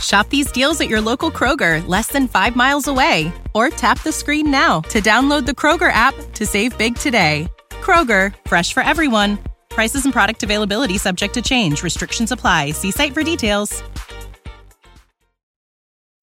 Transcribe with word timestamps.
Shop 0.00 0.28
these 0.28 0.50
deals 0.52 0.80
at 0.80 0.88
your 0.88 1.00
local 1.00 1.30
Kroger, 1.30 1.86
less 1.86 2.08
than 2.08 2.28
five 2.28 2.56
miles 2.56 2.88
away. 2.88 3.32
Or 3.54 3.70
tap 3.70 4.02
the 4.02 4.12
screen 4.12 4.50
now 4.50 4.80
to 4.82 5.00
download 5.00 5.46
the 5.46 5.52
Kroger 5.52 5.92
app 5.92 6.14
to 6.34 6.44
save 6.44 6.76
big 6.76 6.96
today. 6.96 7.48
Kroger, 7.70 8.34
fresh 8.46 8.74
for 8.74 8.82
everyone. 8.82 9.38
Prices 9.70 10.04
and 10.04 10.12
product 10.12 10.42
availability 10.42 10.98
subject 10.98 11.34
to 11.34 11.42
change. 11.42 11.82
Restrictions 11.82 12.32
apply. 12.32 12.72
See 12.72 12.90
site 12.90 13.14
for 13.14 13.22
details. 13.22 13.82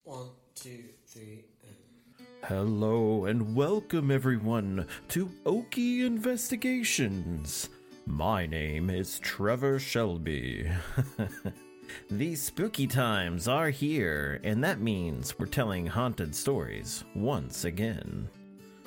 One, 0.03 0.29
two, 0.53 0.83
three, 1.07 1.45
and... 1.63 2.27
Hello 2.43 3.25
and 3.25 3.55
welcome 3.55 4.11
everyone 4.11 4.87
to 5.09 5.31
Okie 5.45 6.05
Investigations. 6.05 7.69
My 8.05 8.45
name 8.45 8.89
is 8.91 9.19
Trevor 9.19 9.79
Shelby. 9.79 10.69
These 12.09 12.41
spooky 12.41 12.87
times 12.87 13.47
are 13.47 13.69
here, 13.69 14.39
and 14.43 14.63
that 14.63 14.79
means 14.79 15.37
we're 15.37 15.45
telling 15.45 15.85
haunted 15.85 16.35
stories 16.35 17.03
once 17.15 17.65
again. 17.65 18.29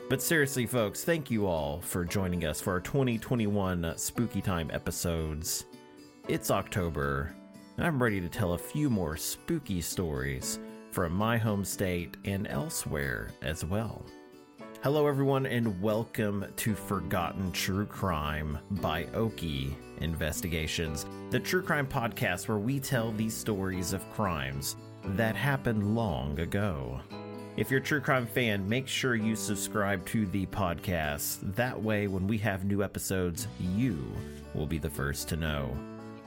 But 0.09 0.23
seriously, 0.23 0.67
folks, 0.67 1.05
thank 1.05 1.31
you 1.31 1.47
all 1.47 1.81
for 1.81 2.05
joining 2.05 2.47
us 2.47 2.61
for 2.61 2.73
our 2.73 2.81
2021 2.81 3.95
Spooky 3.97 4.41
Time 4.41 4.71
episodes. 4.73 5.67
It's 6.29 6.51
October, 6.51 7.35
and 7.77 7.87
I'm 7.87 8.03
ready 8.03 8.21
to 8.21 8.29
tell 8.29 8.55
a 8.55 8.59
few 8.59 8.89
more 8.89 9.17
spooky 9.17 9.81
stories 9.81 10.59
from 10.91 11.13
my 11.13 11.37
home 11.37 11.65
state 11.65 12.17
and 12.25 12.47
elsewhere 12.49 13.31
as 13.43 13.65
well. 13.65 14.03
Hello, 14.85 15.09
everyone, 15.09 15.45
and 15.45 15.83
welcome 15.83 16.47
to 16.55 16.73
Forgotten 16.73 17.51
True 17.51 17.85
Crime 17.85 18.57
by 18.71 19.07
Okie 19.07 19.75
Investigations, 20.01 21.05
the 21.31 21.41
true 21.41 21.63
crime 21.63 21.85
podcast 21.85 22.47
where 22.47 22.59
we 22.59 22.79
tell 22.79 23.11
these 23.11 23.35
stories 23.35 23.93
of 23.93 24.09
crimes 24.13 24.77
that 25.03 25.35
happened 25.35 25.97
long 25.97 26.39
ago. 26.39 27.01
If 27.57 27.73
you're 27.73 27.81
a 27.81 27.83
true 27.83 28.01
crime 28.01 28.25
fan, 28.25 28.69
make 28.69 28.87
sure 28.87 29.17
you 29.17 29.35
subscribe 29.35 30.07
to 30.07 30.27
the 30.27 30.47
podcast. 30.47 31.57
That 31.57 31.83
way, 31.83 32.07
when 32.07 32.29
we 32.29 32.39
have 32.39 32.65
new 32.65 32.85
episodes, 32.85 33.49
you 33.59 34.01
will 34.55 34.67
be 34.67 34.79
the 34.79 34.89
first 34.89 35.29
to 35.31 35.37
know. 35.37 35.77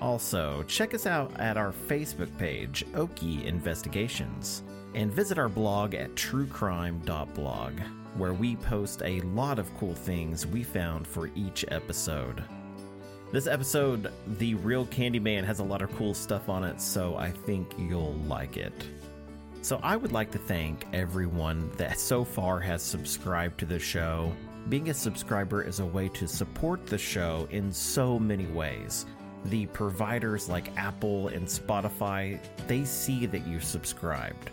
Also, 0.01 0.63
check 0.63 0.93
us 0.93 1.05
out 1.05 1.31
at 1.39 1.55
our 1.55 1.71
Facebook 1.71 2.37
page, 2.37 2.83
Okie 2.95 3.45
Investigations, 3.45 4.63
and 4.93 5.09
visit 5.09 5.37
our 5.37 5.47
blog 5.47 5.93
at 5.95 6.15
truecrime.blog, 6.15 7.73
where 8.15 8.33
we 8.33 8.55
post 8.57 9.01
a 9.03 9.21
lot 9.21 9.59
of 9.59 9.73
cool 9.77 9.93
things 9.93 10.45
we 10.45 10.63
found 10.63 11.07
for 11.07 11.29
each 11.35 11.65
episode. 11.69 12.43
This 13.31 13.47
episode, 13.47 14.11
The 14.37 14.55
Real 14.55 14.85
Candyman, 14.87 15.45
has 15.45 15.59
a 15.59 15.63
lot 15.63 15.81
of 15.81 15.95
cool 15.95 16.13
stuff 16.13 16.49
on 16.49 16.65
it, 16.65 16.81
so 16.81 17.15
I 17.15 17.31
think 17.31 17.73
you'll 17.77 18.15
like 18.27 18.57
it. 18.57 18.73
So, 19.61 19.79
I 19.83 19.95
would 19.95 20.11
like 20.11 20.31
to 20.31 20.37
thank 20.37 20.85
everyone 20.91 21.71
that 21.77 21.99
so 21.99 22.25
far 22.25 22.59
has 22.59 22.81
subscribed 22.81 23.59
to 23.59 23.65
the 23.65 23.79
show. 23.79 24.33
Being 24.69 24.89
a 24.89 24.93
subscriber 24.93 25.63
is 25.63 25.79
a 25.79 25.85
way 25.85 26.09
to 26.09 26.27
support 26.27 26.85
the 26.87 26.97
show 26.97 27.47
in 27.51 27.71
so 27.71 28.19
many 28.19 28.47
ways. 28.47 29.05
The 29.45 29.67
providers 29.67 30.49
like 30.49 30.75
Apple 30.77 31.29
and 31.29 31.47
Spotify, 31.47 32.39
they 32.67 32.83
see 32.83 33.25
that 33.27 33.47
you 33.47 33.59
subscribed 33.59 34.49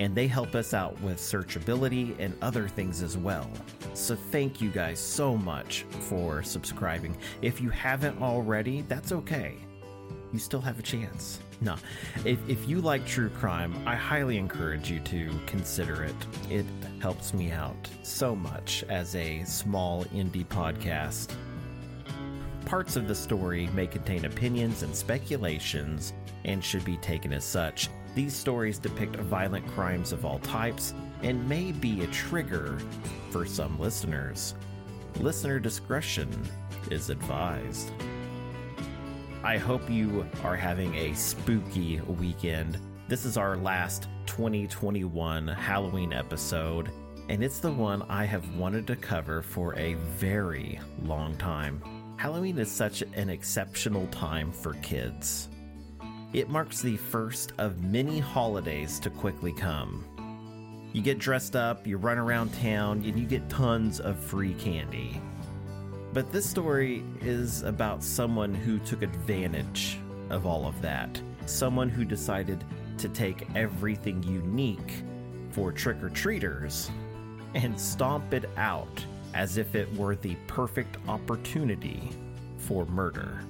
and 0.00 0.14
they 0.14 0.26
help 0.26 0.54
us 0.54 0.74
out 0.74 1.00
with 1.02 1.18
searchability 1.18 2.16
and 2.18 2.34
other 2.42 2.66
things 2.66 3.02
as 3.02 3.16
well. 3.16 3.48
So, 3.94 4.16
thank 4.16 4.60
you 4.60 4.70
guys 4.70 4.98
so 4.98 5.36
much 5.36 5.82
for 6.08 6.42
subscribing. 6.42 7.16
If 7.42 7.60
you 7.60 7.68
haven't 7.70 8.20
already, 8.20 8.82
that's 8.88 9.12
okay. 9.12 9.54
You 10.32 10.38
still 10.38 10.60
have 10.62 10.78
a 10.78 10.82
chance. 10.82 11.40
No, 11.60 11.76
if, 12.24 12.38
if 12.48 12.66
you 12.66 12.80
like 12.80 13.04
true 13.04 13.28
crime, 13.28 13.74
I 13.86 13.94
highly 13.94 14.38
encourage 14.38 14.90
you 14.90 15.00
to 15.00 15.30
consider 15.46 16.04
it. 16.04 16.14
It 16.48 16.64
helps 17.00 17.34
me 17.34 17.50
out 17.52 17.88
so 18.02 18.34
much 18.34 18.82
as 18.88 19.14
a 19.14 19.44
small 19.44 20.04
indie 20.06 20.46
podcast. 20.46 21.34
Parts 22.64 22.96
of 22.96 23.08
the 23.08 23.14
story 23.14 23.68
may 23.74 23.86
contain 23.86 24.24
opinions 24.24 24.82
and 24.82 24.94
speculations 24.94 26.14
and 26.46 26.64
should 26.64 26.84
be 26.84 26.96
taken 26.98 27.32
as 27.34 27.44
such. 27.44 27.90
These 28.14 28.34
stories 28.34 28.78
depict 28.78 29.16
violent 29.16 29.66
crimes 29.68 30.12
of 30.12 30.24
all 30.24 30.40
types 30.40 30.94
and 31.22 31.48
may 31.48 31.70
be 31.72 32.02
a 32.02 32.08
trigger 32.08 32.78
for 33.30 33.46
some 33.46 33.78
listeners. 33.78 34.54
Listener 35.20 35.60
discretion 35.60 36.28
is 36.90 37.10
advised. 37.10 37.92
I 39.44 39.58
hope 39.58 39.88
you 39.88 40.26
are 40.42 40.56
having 40.56 40.94
a 40.96 41.14
spooky 41.14 42.00
weekend. 42.00 42.78
This 43.08 43.24
is 43.24 43.36
our 43.36 43.56
last 43.56 44.08
2021 44.26 45.48
Halloween 45.48 46.12
episode, 46.12 46.90
and 47.28 47.44
it's 47.44 47.60
the 47.60 47.72
one 47.72 48.02
I 48.08 48.24
have 48.24 48.56
wanted 48.56 48.86
to 48.88 48.96
cover 48.96 49.40
for 49.40 49.78
a 49.78 49.94
very 49.94 50.80
long 51.04 51.36
time. 51.36 51.82
Halloween 52.16 52.58
is 52.58 52.70
such 52.70 53.02
an 53.02 53.30
exceptional 53.30 54.06
time 54.08 54.52
for 54.52 54.74
kids. 54.74 55.48
It 56.32 56.48
marks 56.48 56.80
the 56.80 56.96
first 56.96 57.52
of 57.58 57.82
many 57.82 58.20
holidays 58.20 59.00
to 59.00 59.10
quickly 59.10 59.52
come. 59.52 60.04
You 60.92 61.02
get 61.02 61.18
dressed 61.18 61.56
up, 61.56 61.88
you 61.88 61.96
run 61.96 62.18
around 62.18 62.54
town, 62.54 63.02
and 63.04 63.18
you 63.18 63.26
get 63.26 63.48
tons 63.48 63.98
of 63.98 64.16
free 64.16 64.54
candy. 64.54 65.20
But 66.12 66.30
this 66.30 66.48
story 66.48 67.02
is 67.20 67.62
about 67.62 68.04
someone 68.04 68.54
who 68.54 68.78
took 68.78 69.02
advantage 69.02 69.98
of 70.28 70.46
all 70.46 70.66
of 70.66 70.80
that. 70.82 71.20
Someone 71.46 71.88
who 71.88 72.04
decided 72.04 72.62
to 72.98 73.08
take 73.08 73.48
everything 73.56 74.22
unique 74.22 75.02
for 75.50 75.72
trick 75.72 76.00
or 76.00 76.10
treaters 76.10 76.92
and 77.54 77.78
stomp 77.78 78.32
it 78.32 78.48
out 78.56 79.04
as 79.34 79.56
if 79.56 79.74
it 79.74 79.92
were 79.96 80.14
the 80.14 80.36
perfect 80.46 80.96
opportunity 81.08 82.10
for 82.56 82.86
murder. 82.86 83.40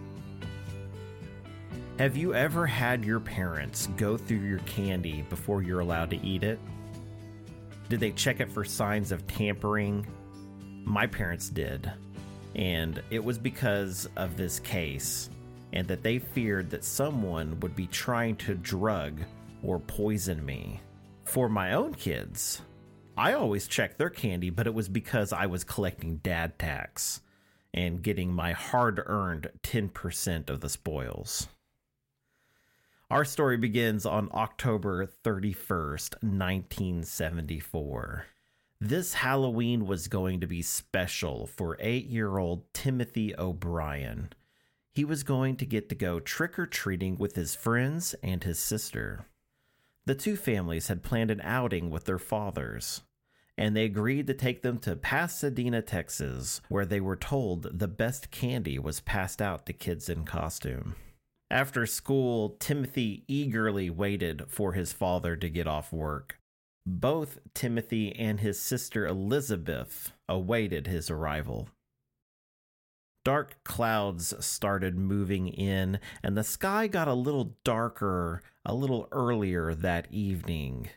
Have 2.00 2.17
you 2.17 2.32
ever 2.32 2.67
had 2.67 3.05
your 3.05 3.20
parents 3.20 3.88
go 3.99 4.17
through 4.17 4.38
your 4.38 4.61
candy 4.61 5.20
before 5.29 5.61
you're 5.61 5.81
allowed 5.81 6.08
to 6.08 6.26
eat 6.26 6.43
it? 6.43 6.58
Did 7.91 8.00
they 8.00 8.12
check 8.12 8.41
it 8.41 8.50
for 8.50 8.64
signs 8.64 9.12
of 9.12 9.26
tampering? 9.26 10.06
My 10.87 11.06
parents 11.06 11.50
did. 11.50 11.93
And 12.55 13.02
it 13.11 13.23
was 13.23 13.37
because 13.37 14.08
of 14.17 14.38
this 14.38 14.61
case, 14.61 15.29
and 15.75 15.87
that 15.88 16.02
they 16.02 16.19
feared 16.19 16.70
that 16.70 16.85
someone 16.85 17.61
would 17.61 17.76
be 17.76 17.87
trying 17.88 18.37
to 18.37 18.55
drug 18.55 19.20
or 19.62 19.79
poison 19.79 20.43
me. 20.43 20.81
For 21.25 21.50
my 21.50 21.75
own 21.75 21.93
kids, 21.93 22.62
I 23.14 23.35
always 23.35 23.69
checked 23.69 23.99
their 23.99 24.08
candy, 24.08 24.49
but 24.49 24.67
it 24.67 24.73
was 24.73 24.88
because 24.88 25.35
I 25.35 25.44
was 25.44 25.64
collecting 25.64 26.17
dad 26.23 26.58
tax 26.58 27.20
and 27.75 28.03
getting 28.03 28.32
my 28.32 28.53
hard 28.53 29.03
earned 29.05 29.50
10% 29.62 30.49
of 30.49 30.61
the 30.61 30.70
spoils. 30.70 31.46
Our 33.11 33.25
story 33.25 33.57
begins 33.57 34.07
on 34.07 34.29
October 34.33 35.05
31st, 35.05 36.23
1974. 36.23 38.27
This 38.81 39.15
Halloween 39.15 39.85
was 39.85 40.07
going 40.07 40.39
to 40.39 40.47
be 40.47 40.62
special 40.62 41.49
for 41.49 41.77
eight 41.81 42.07
year 42.07 42.39
old 42.39 42.73
Timothy 42.73 43.35
O'Bryan. 43.37 44.29
He 44.93 45.05
was 45.05 45.25
going 45.25 45.57
to 45.57 45.67
get 45.67 45.89
to 45.89 45.97
go 45.97 46.21
trick 46.21 46.57
or 46.57 46.67
treating 46.67 47.17
with 47.17 47.35
his 47.35 47.57
friends 47.57 48.15
and 48.23 48.45
his 48.45 48.61
sister. 48.61 49.27
The 50.06 50.15
two 50.15 50.37
families 50.37 50.87
had 50.87 51.03
planned 51.03 51.33
an 51.33 51.41
outing 51.43 51.91
with 51.91 52.05
their 52.05 52.21
fathers, 52.21 53.03
and 53.59 53.75
they 53.75 53.87
agreed 53.87 54.29
to 54.29 54.35
take 54.35 54.63
them 54.63 54.79
to 54.79 54.95
Pasadena, 54.95 55.83
Texas, 55.83 56.61
where 56.69 56.87
they 56.87 57.01
were 57.01 57.17
told 57.17 57.81
the 57.81 57.89
best 57.89 58.31
candy 58.31 58.79
was 58.79 59.01
passed 59.01 59.43
out 59.43 59.67
to 59.67 59.73
kids 59.73 60.09
in 60.09 60.25
costume. 60.25 60.95
After 61.50 61.85
school, 61.85 62.56
Timothy 62.61 63.25
eagerly 63.26 63.91
waited 63.91 64.44
for 64.49 64.73
his 64.73 64.93
father 64.93 65.35
to 65.37 65.50
get 65.50 65.67
off 65.67 65.93
work. 65.93 66.38
Both 66.87 67.38
Timothy 67.55 68.14
and 68.14 68.38
his 68.38 68.61
sister 68.61 69.06
Elizabeth 69.06 70.12
awaited 70.29 70.87
his 70.87 71.11
arrival. 71.11 71.69
Dark 73.25 73.62
clouds 73.64 74.32
started 74.44 74.97
moving 74.97 75.49
in, 75.49 75.99
and 76.23 76.37
the 76.37 76.44
sky 76.44 76.87
got 76.87 77.08
a 77.08 77.14
little 77.14 77.56
darker 77.64 78.43
a 78.64 78.73
little 78.73 79.08
earlier 79.11 79.75
that 79.75 80.06
evening. 80.11 80.88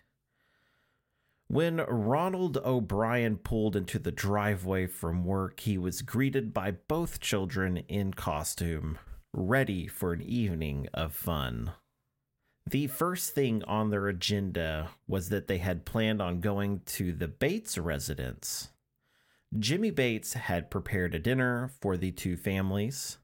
When 1.48 1.78
Ronald 1.78 2.58
O'Bryan 2.64 3.38
pulled 3.38 3.76
into 3.76 4.00
the 4.00 4.12
driveway 4.12 4.88
from 4.88 5.26
work, 5.26 5.60
he 5.60 5.78
was 5.78 6.02
greeted 6.02 6.54
by 6.54 6.72
both 6.72 7.20
children 7.20 7.78
in 7.90 8.14
costume, 8.14 9.00
ready 9.34 9.88
for 9.88 10.14
an 10.14 10.22
evening 10.22 10.88
of 10.94 11.14
fun. 11.14 11.72
The 12.70 12.88
first 12.88 13.34
thing 13.34 13.64
on 13.66 13.90
their 13.90 14.08
agenda 14.08 14.90
was 15.08 15.30
that 15.30 15.48
they 15.48 15.58
had 15.58 15.86
planned 15.86 16.22
on 16.22 16.40
going 16.40 16.82
to 16.86 17.12
the 17.12 17.28
Bates 17.28 17.78
residence. 17.78 18.70
Jimmy 19.58 19.92
Bates 19.92 20.34
had 20.34 20.72
prepared 20.72 21.14
a 21.14 21.20
dinner 21.20 21.72
for 21.82 21.98
the 21.98 22.12
two 22.12 22.38
families. 22.38 23.18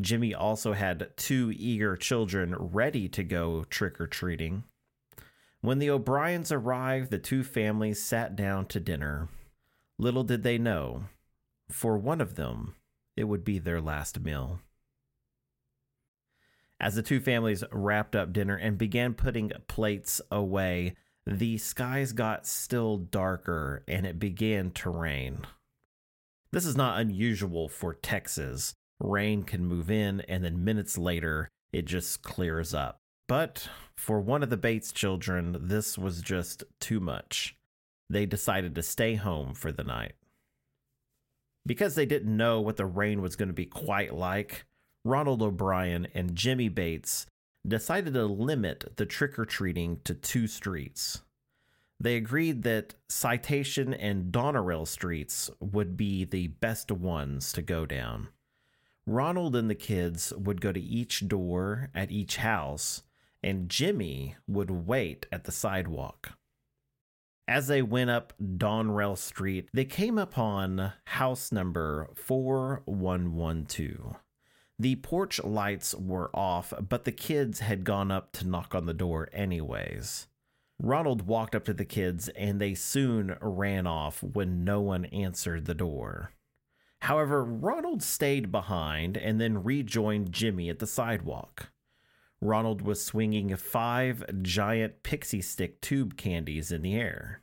Jimmy 0.00 0.34
also 0.34 0.74
had 0.74 1.10
two 1.16 1.52
eager 1.56 1.96
children 1.96 2.54
ready 2.58 3.08
to 3.08 3.24
go 3.24 3.64
trick 3.64 4.00
or 4.00 4.06
treating. 4.06 4.64
When 5.60 5.80
the 5.80 5.90
O'Bryans 5.90 6.52
arrived, 6.52 7.10
the 7.10 7.18
two 7.18 7.42
families 7.42 8.00
sat 8.00 8.36
down 8.36 8.66
to 8.66 8.80
dinner. 8.80 9.28
Little 9.98 10.22
did 10.22 10.44
they 10.44 10.56
know, 10.56 11.04
for 11.68 11.98
one 11.98 12.20
of 12.20 12.36
them, 12.36 12.76
it 13.16 13.24
would 13.24 13.44
be 13.44 13.58
their 13.58 13.80
last 13.80 14.20
meal. 14.20 14.60
As 16.80 16.94
the 16.94 17.02
two 17.02 17.20
families 17.20 17.64
wrapped 17.72 18.14
up 18.14 18.32
dinner 18.32 18.56
and 18.56 18.78
began 18.78 19.14
putting 19.14 19.50
plates 19.66 20.20
away, 20.30 20.94
the 21.26 21.58
skies 21.58 22.12
got 22.12 22.46
still 22.46 22.96
darker 22.96 23.82
and 23.88 24.06
it 24.06 24.18
began 24.18 24.70
to 24.72 24.90
rain. 24.90 25.46
This 26.52 26.64
is 26.64 26.76
not 26.76 27.00
unusual 27.00 27.68
for 27.68 27.94
Texas. 27.94 28.74
Rain 29.00 29.42
can 29.42 29.66
move 29.66 29.90
in 29.90 30.20
and 30.22 30.44
then 30.44 30.64
minutes 30.64 30.96
later 30.96 31.50
it 31.72 31.84
just 31.84 32.22
clears 32.22 32.72
up. 32.72 32.98
But 33.26 33.68
for 33.94 34.20
one 34.20 34.42
of 34.42 34.48
the 34.48 34.56
Bates 34.56 34.92
children, 34.92 35.56
this 35.60 35.98
was 35.98 36.22
just 36.22 36.64
too 36.80 37.00
much. 37.00 37.56
They 38.08 38.24
decided 38.24 38.74
to 38.74 38.82
stay 38.82 39.16
home 39.16 39.52
for 39.52 39.70
the 39.70 39.84
night. 39.84 40.12
Because 41.66 41.94
they 41.94 42.06
didn't 42.06 42.34
know 42.34 42.60
what 42.60 42.78
the 42.78 42.86
rain 42.86 43.20
was 43.20 43.36
going 43.36 43.48
to 43.48 43.54
be 43.54 43.66
quite 43.66 44.14
like, 44.14 44.64
Ronald 45.08 45.40
O'Bryan 45.40 46.06
and 46.14 46.36
Jimmy 46.36 46.68
Bates 46.68 47.24
decided 47.66 48.12
to 48.12 48.26
limit 48.26 48.92
the 48.96 49.06
trick 49.06 49.38
or 49.38 49.46
treating 49.46 50.00
to 50.04 50.12
two 50.12 50.46
streets. 50.46 51.22
They 51.98 52.16
agreed 52.16 52.62
that 52.64 52.94
Citation 53.08 53.94
and 53.94 54.30
Donerail 54.30 54.86
streets 54.86 55.50
would 55.60 55.96
be 55.96 56.26
the 56.26 56.48
best 56.48 56.92
ones 56.92 57.54
to 57.54 57.62
go 57.62 57.86
down. 57.86 58.28
Ronald 59.06 59.56
and 59.56 59.70
the 59.70 59.74
kids 59.74 60.34
would 60.36 60.60
go 60.60 60.72
to 60.72 60.80
each 60.80 61.26
door 61.26 61.88
at 61.94 62.12
each 62.12 62.36
house, 62.36 63.02
and 63.42 63.70
Jimmy 63.70 64.36
would 64.46 64.70
wait 64.70 65.24
at 65.32 65.44
the 65.44 65.52
sidewalk. 65.52 66.32
As 67.48 67.66
they 67.66 67.80
went 67.80 68.10
up 68.10 68.34
Donerail 68.38 69.16
Street, 69.16 69.70
they 69.72 69.86
came 69.86 70.18
upon 70.18 70.92
house 71.06 71.50
number 71.50 72.10
4112. 72.14 74.16
The 74.78 74.96
porch 74.96 75.42
lights 75.42 75.94
were 75.94 76.30
off, 76.34 76.72
but 76.88 77.04
the 77.04 77.12
kids 77.12 77.60
had 77.60 77.82
gone 77.84 78.10
up 78.10 78.32
to 78.32 78.46
knock 78.46 78.74
on 78.74 78.86
the 78.86 78.94
door 78.94 79.28
anyways. 79.32 80.28
Ronald 80.80 81.26
walked 81.26 81.56
up 81.56 81.64
to 81.64 81.74
the 81.74 81.84
kids 81.84 82.28
and 82.30 82.60
they 82.60 82.74
soon 82.74 83.36
ran 83.40 83.86
off 83.88 84.22
when 84.22 84.62
no 84.62 84.80
one 84.80 85.06
answered 85.06 85.64
the 85.64 85.74
door. 85.74 86.32
However, 87.00 87.44
Ronald 87.44 88.02
stayed 88.02 88.52
behind 88.52 89.16
and 89.16 89.40
then 89.40 89.64
rejoined 89.64 90.32
Jimmy 90.32 90.68
at 90.68 90.78
the 90.78 90.86
sidewalk. 90.86 91.70
Ronald 92.40 92.82
was 92.82 93.04
swinging 93.04 93.54
five 93.56 94.24
giant 94.42 95.02
pixie 95.02 95.42
stick 95.42 95.80
tube 95.80 96.16
candies 96.16 96.70
in 96.70 96.82
the 96.82 96.94
air. 96.94 97.42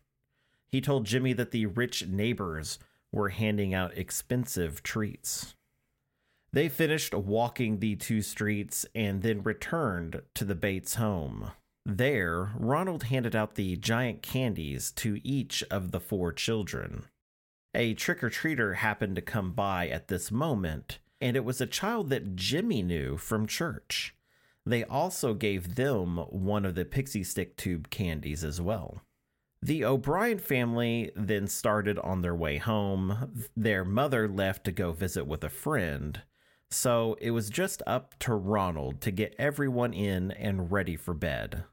He 0.67 0.79
told 0.79 1.05
Jimmy 1.05 1.33
that 1.33 1.51
the 1.51 1.65
rich 1.65 2.07
neighbors 2.07 2.79
were 3.11 3.29
handing 3.29 3.73
out 3.73 3.97
expensive 3.97 4.83
treats. 4.83 5.54
They 6.55 6.69
finished 6.69 7.13
walking 7.13 7.79
the 7.79 7.97
two 7.97 8.21
streets 8.21 8.85
and 8.95 9.21
then 9.21 9.43
returned 9.43 10.21
to 10.35 10.45
the 10.45 10.55
Bates 10.55 10.95
home. 10.95 11.51
There, 11.85 12.53
Ronald 12.57 13.03
handed 13.03 13.35
out 13.35 13.55
the 13.55 13.75
giant 13.75 14.21
candies 14.21 14.93
to 14.93 15.19
each 15.21 15.65
of 15.69 15.91
the 15.91 15.99
four 15.99 16.31
children. 16.31 17.07
A 17.73 17.93
trick 17.93 18.23
or 18.23 18.29
treater 18.29 18.75
happened 18.75 19.17
to 19.17 19.21
come 19.21 19.51
by 19.51 19.89
at 19.89 20.07
this 20.07 20.31
moment, 20.31 20.99
and 21.19 21.35
it 21.35 21.43
was 21.43 21.59
a 21.59 21.67
child 21.67 22.09
that 22.11 22.37
Jimmy 22.37 22.81
knew 22.81 23.17
from 23.17 23.47
church. 23.47 24.15
They 24.65 24.85
also 24.85 25.33
gave 25.33 25.75
them 25.75 26.19
one 26.29 26.63
of 26.63 26.75
the 26.75 26.85
pixie 26.85 27.25
stick 27.25 27.57
tube 27.57 27.89
candies 27.89 28.45
as 28.45 28.61
well. 28.61 29.01
The 29.61 29.83
O'Bryan 29.83 30.39
family 30.39 31.11
then 31.17 31.47
started 31.47 31.99
on 31.99 32.21
their 32.21 32.33
way 32.33 32.59
home. 32.59 33.49
Their 33.57 33.83
mother 33.83 34.29
left 34.29 34.63
to 34.63 34.71
go 34.71 34.93
visit 34.93 35.27
with 35.27 35.43
a 35.43 35.49
friend, 35.49 36.21
so 36.69 37.17
it 37.21 37.31
was 37.31 37.49
just 37.49 37.81
up 37.85 38.17
to 38.19 38.33
Ronald 38.33 39.01
to 39.01 39.11
get 39.11 39.35
everyone 39.37 39.93
in 39.93 40.31
and 40.31 40.71
ready 40.71 40.95
for 40.95 41.13
bed. 41.13 41.63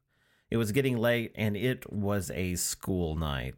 It 0.51 0.57
was 0.57 0.73
getting 0.73 0.97
late 0.97 1.33
and 1.35 1.57
it 1.57 1.91
was 1.93 2.31
a 2.31 2.57
school 2.57 3.17
night. 3.17 3.55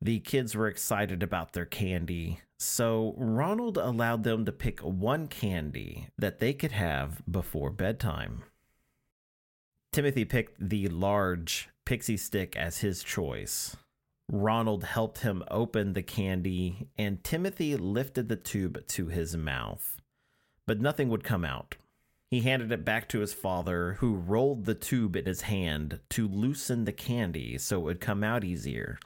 The 0.00 0.20
kids 0.20 0.54
were 0.54 0.68
excited 0.68 1.22
about 1.22 1.52
their 1.52 1.64
candy, 1.64 2.40
so 2.58 3.14
Ronald 3.16 3.76
allowed 3.76 4.22
them 4.22 4.44
to 4.44 4.52
pick 4.52 4.78
one 4.80 5.26
candy 5.26 6.08
that 6.16 6.38
they 6.38 6.52
could 6.52 6.72
have 6.72 7.22
before 7.28 7.70
bedtime. 7.70 8.44
Timothy 9.92 10.24
picked 10.24 10.68
the 10.68 10.86
large 10.88 11.68
pixie 11.84 12.16
stick 12.16 12.56
as 12.56 12.78
his 12.78 13.02
choice. 13.02 13.76
Ronald 14.30 14.84
helped 14.84 15.18
him 15.18 15.42
open 15.50 15.94
the 15.94 16.02
candy, 16.02 16.86
and 16.96 17.24
Timothy 17.24 17.74
lifted 17.74 18.28
the 18.28 18.36
tube 18.36 18.86
to 18.88 19.08
his 19.08 19.36
mouth 19.36 19.97
but 20.68 20.80
nothing 20.80 21.08
would 21.08 21.24
come 21.24 21.44
out. 21.44 21.74
He 22.30 22.42
handed 22.42 22.70
it 22.70 22.84
back 22.84 23.08
to 23.08 23.20
his 23.20 23.32
father, 23.32 23.94
who 24.00 24.14
rolled 24.14 24.66
the 24.66 24.74
tube 24.74 25.16
in 25.16 25.24
his 25.24 25.40
hand 25.40 25.98
to 26.10 26.28
loosen 26.28 26.84
the 26.84 26.92
candy 26.92 27.56
so 27.58 27.78
it 27.78 27.84
would 27.84 28.00
come 28.00 28.22
out 28.22 28.44
easier. 28.44 28.98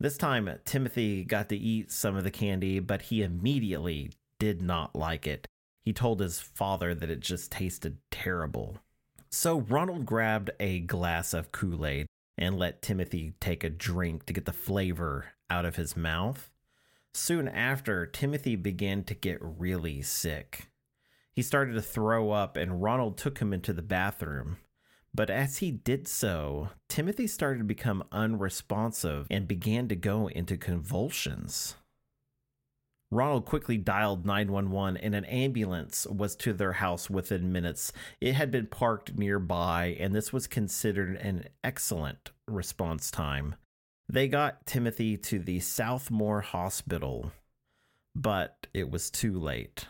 This 0.00 0.18
time, 0.18 0.50
Timothy 0.64 1.24
got 1.24 1.48
to 1.48 1.56
eat 1.56 1.92
some 1.92 2.16
of 2.16 2.24
the 2.24 2.30
candy, 2.30 2.80
but 2.80 3.02
he 3.02 3.22
immediately 3.22 4.10
did 4.38 4.60
not 4.60 4.96
like 4.96 5.26
it. 5.26 5.46
He 5.84 5.92
told 5.92 6.20
his 6.20 6.40
father 6.40 6.94
that 6.94 7.10
it 7.10 7.20
just 7.20 7.52
tasted 7.52 7.98
terrible. 8.10 8.78
So 9.30 9.60
Ronald 9.60 10.04
grabbed 10.04 10.50
a 10.58 10.80
glass 10.80 11.32
of 11.32 11.52
Kool 11.52 11.86
Aid 11.86 12.06
and 12.36 12.58
let 12.58 12.82
Timothy 12.82 13.34
take 13.40 13.62
a 13.62 13.70
drink 13.70 14.26
to 14.26 14.32
get 14.32 14.46
the 14.46 14.52
flavor 14.52 15.26
out 15.48 15.64
of 15.64 15.76
his 15.76 15.96
mouth. 15.96 16.50
Soon 17.14 17.48
after, 17.48 18.04
Timothy 18.04 18.56
began 18.56 19.04
to 19.04 19.14
get 19.14 19.38
really 19.40 20.02
sick. 20.02 20.68
He 21.38 21.42
started 21.42 21.74
to 21.74 21.82
throw 21.82 22.32
up, 22.32 22.56
and 22.56 22.82
Ronald 22.82 23.16
took 23.16 23.38
him 23.38 23.52
into 23.52 23.72
the 23.72 23.80
bathroom. 23.80 24.56
But 25.14 25.30
as 25.30 25.58
he 25.58 25.70
did 25.70 26.08
so, 26.08 26.70
Timothy 26.88 27.28
started 27.28 27.58
to 27.58 27.64
become 27.64 28.02
unresponsive 28.10 29.28
and 29.30 29.46
began 29.46 29.86
to 29.86 29.94
go 29.94 30.26
into 30.26 30.56
convulsions. 30.56 31.76
Ronald 33.12 33.44
quickly 33.44 33.76
dialed 33.76 34.26
911 34.26 34.96
and 34.96 35.14
an 35.14 35.26
ambulance 35.26 36.08
was 36.08 36.34
to 36.34 36.52
their 36.52 36.72
house 36.72 37.08
within 37.08 37.52
minutes. 37.52 37.92
It 38.20 38.34
had 38.34 38.50
been 38.50 38.66
parked 38.66 39.16
nearby, 39.16 39.96
and 40.00 40.12
this 40.12 40.32
was 40.32 40.48
considered 40.48 41.18
an 41.18 41.44
excellent 41.62 42.32
response 42.48 43.12
time. 43.12 43.54
They 44.08 44.26
got 44.26 44.66
Timothy 44.66 45.16
to 45.18 45.38
the 45.38 45.60
Southmore 45.60 46.42
Hospital, 46.42 47.30
but 48.16 48.66
it 48.74 48.90
was 48.90 49.08
too 49.08 49.38
late. 49.38 49.86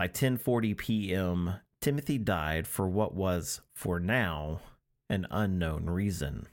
By 0.00 0.08
10:40 0.08 0.78
p.m., 0.78 1.54
Timothy 1.82 2.16
died 2.16 2.66
for 2.66 2.88
what 2.88 3.14
was, 3.14 3.60
for 3.74 4.00
now, 4.00 4.62
an 5.10 5.26
unknown 5.30 5.90
reason. 5.90 6.48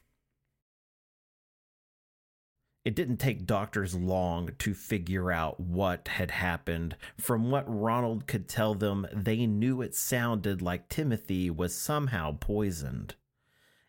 It 2.84 2.94
didn't 2.94 3.22
take 3.22 3.46
doctors 3.46 3.96
long 3.96 4.50
to 4.60 4.74
figure 4.74 5.32
out 5.32 5.62
what 5.62 6.10
had 6.10 6.32
happened. 6.32 6.98
From 7.18 7.50
what 7.50 7.63
Ronald 7.74 8.27
could 8.27 8.50
tell 8.50 8.74
them, 8.74 9.08
they 9.13 9.46
knew 9.46 9.82
it 9.82 9.96
sounded 9.96 10.62
like 10.62 10.89
Timothy 10.89 11.50
was 11.50 11.74
somehow 11.74 12.36
poisoned. 12.38 13.16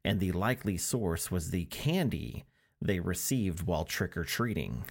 And 0.05 0.21
the 0.21 0.31
likely 0.31 0.77
source 0.77 1.33
was 1.33 1.51
the 1.51 1.65
candy 1.65 2.45
they 2.81 3.01
received 3.01 3.67
while 3.67 3.85
trick 3.85 4.17
or 4.17 4.23
treating. 4.23 4.85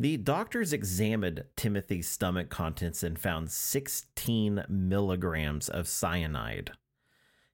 The 0.00 0.16
doctors 0.16 0.72
examined 0.72 1.44
Timothy's 1.56 2.08
stomach 2.08 2.50
contents 2.50 3.02
and 3.02 3.18
found 3.18 3.50
16 3.50 4.64
milligrams 4.68 5.68
of 5.68 5.86
cyanide. 5.86 6.72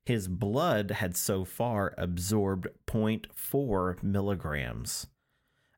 His 0.07 0.27
blood 0.27 0.91
had 0.91 1.17
so 1.17 1.45
far 1.45 1.95
absorbed 1.99 2.69
0.4 2.87 4.03
milligrams. 4.03 5.07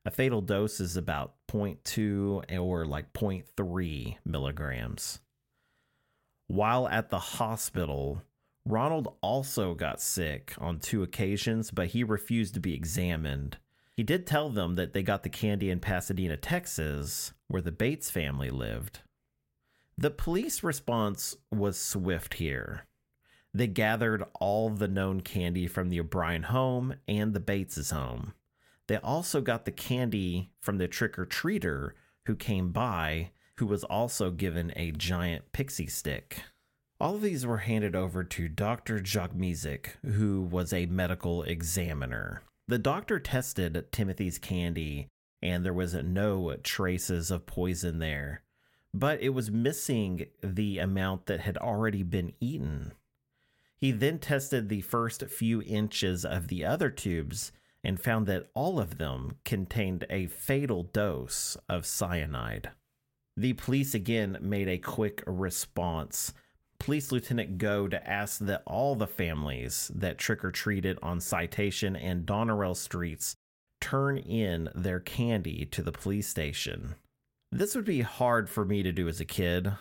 A 0.05 0.11
fatal 0.11 0.41
dose 0.41 0.79
is 0.79 0.95
about 0.95 1.33
0.2 1.49 2.59
or 2.59 2.85
like 2.85 3.13
0.3 3.13 4.17
milligrams. 4.25 5.19
While 6.47 6.87
at 6.87 7.09
the 7.09 7.19
hospital, 7.19 8.21
Ronald 8.65 9.15
also 9.21 9.75
got 9.75 10.01
sick 10.01 10.53
on 10.57 10.79
two 10.79 11.03
occasions, 11.03 11.71
but 11.71 11.87
he 11.87 12.03
refused 12.03 12.53
to 12.53 12.59
be 12.59 12.73
examined. 12.73 13.57
He 13.95 14.03
did 14.03 14.25
tell 14.25 14.49
them 14.49 14.75
that 14.75 14.93
they 14.93 15.03
got 15.03 15.23
the 15.23 15.29
candy 15.29 15.69
in 15.69 15.79
Pasadena, 15.79 16.37
Texas, 16.37 17.33
where 17.47 17.61
the 17.61 17.71
Bates 17.71 18.09
family 18.09 18.49
lived. 18.49 19.01
The 19.97 20.09
police 20.09 20.63
response 20.63 21.35
was 21.51 21.77
swift 21.77 22.35
here. 22.35 22.85
They 23.53 23.67
gathered 23.67 24.23
all 24.39 24.69
the 24.71 24.87
known 24.87 25.21
candy 25.21 25.67
from 25.67 25.89
the 25.89 25.99
O'Bryan 25.99 26.43
home 26.43 26.95
and 27.07 27.33
the 27.33 27.39
Bates' 27.39 27.91
home. 27.91 28.33
They 28.87 28.97
also 28.97 29.41
got 29.41 29.65
the 29.65 29.71
candy 29.71 30.49
from 30.59 30.79
the 30.79 30.87
trick 30.87 31.19
or 31.19 31.25
treater 31.27 31.91
who 32.25 32.35
came 32.35 32.71
by, 32.71 33.29
who 33.57 33.67
was 33.67 33.83
also 33.83 34.31
given 34.31 34.73
a 34.75 34.91
giant 34.91 35.51
pixie 35.51 35.87
stick. 35.87 36.41
All 36.99 37.15
of 37.15 37.21
these 37.21 37.45
were 37.45 37.57
handed 37.57 37.95
over 37.95 38.23
to 38.23 38.47
Dr. 38.47 38.99
Jogmisic, 38.99 39.97
who 40.03 40.41
was 40.41 40.73
a 40.73 40.87
medical 40.87 41.43
examiner. 41.43 42.41
The 42.67 42.79
doctor 42.79 43.19
tested 43.19 43.91
Timothy's 43.91 44.39
candy, 44.39 45.09
and 45.41 45.65
there 45.65 45.73
was 45.73 45.93
no 45.93 46.55
traces 46.63 47.29
of 47.29 47.45
poison 47.45 47.99
there, 47.99 48.43
but 48.93 49.21
it 49.21 49.29
was 49.29 49.51
missing 49.51 50.27
the 50.41 50.79
amount 50.79 51.25
that 51.25 51.41
had 51.41 51.57
already 51.57 52.03
been 52.03 52.33
eaten. 52.39 52.93
He 53.75 53.91
then 53.91 54.19
tested 54.19 54.69
the 54.69 54.81
first 54.81 55.25
few 55.25 55.61
inches 55.61 56.23
of 56.23 56.47
the 56.47 56.63
other 56.63 56.89
tubes 56.89 57.51
and 57.83 57.99
found 57.99 58.27
that 58.27 58.49
all 58.53 58.79
of 58.79 58.97
them 58.97 59.39
contained 59.43 60.05
a 60.09 60.27
fatal 60.27 60.83
dose 60.83 61.57
of 61.67 61.85
cyanide. 61.85 62.69
The 63.35 63.53
police 63.53 63.93
again 63.93 64.37
made 64.39 64.69
a 64.69 64.77
quick 64.77 65.21
response. 65.27 66.33
Police 66.79 67.11
Lieutenant 67.11 67.57
Go 67.57 67.87
to 67.87 68.09
ask 68.09 68.39
that 68.39 68.63
all 68.65 68.95
the 68.95 69.07
families 69.07 69.91
that 69.95 70.17
trick 70.17 70.43
or 70.43 70.51
treated 70.51 70.99
on 71.01 71.19
Citation 71.19 71.95
and 71.95 72.25
Donerail 72.25 72.75
streets 72.75 73.35
turn 73.79 74.17
in 74.17 74.69
their 74.75 74.99
candy 74.99 75.65
to 75.65 75.81
the 75.81 75.91
police 75.91 76.27
station. 76.27 76.95
This 77.51 77.75
would 77.75 77.85
be 77.85 78.01
hard 78.01 78.49
for 78.49 78.65
me 78.65 78.83
to 78.83 78.91
do 78.91 79.07
as 79.07 79.19
a 79.19 79.25
kid 79.25 79.73